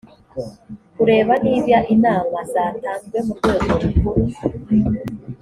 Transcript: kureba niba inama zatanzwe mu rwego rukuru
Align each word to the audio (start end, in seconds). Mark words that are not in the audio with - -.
kureba 0.95 1.33
niba 1.45 1.77
inama 1.95 2.37
zatanzwe 2.51 3.17
mu 3.25 3.33
rwego 3.39 3.73
rukuru 3.83 4.19